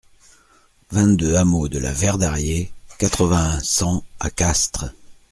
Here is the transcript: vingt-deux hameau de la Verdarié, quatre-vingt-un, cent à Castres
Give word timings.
vingt-deux 0.89 1.35
hameau 1.35 1.67
de 1.67 1.77
la 1.77 1.93
Verdarié, 1.93 2.71
quatre-vingt-un, 2.97 3.59
cent 3.59 4.03
à 4.19 4.31
Castres 4.31 4.89